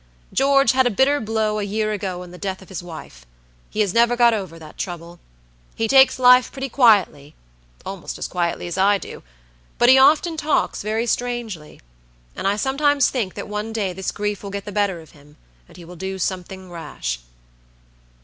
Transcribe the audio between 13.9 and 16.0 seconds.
this grief will get the better of him, and he will